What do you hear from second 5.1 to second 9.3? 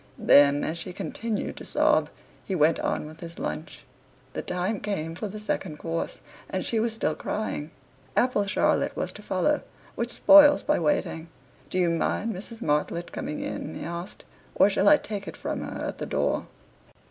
for the second course, and she was still crying. Apple Charlotte was to